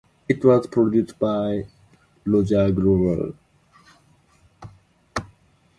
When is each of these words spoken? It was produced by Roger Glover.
It 0.27 0.43
was 0.43 0.65
produced 0.65 1.19
by 1.19 1.67
Roger 2.25 2.71
Glover. 2.71 3.35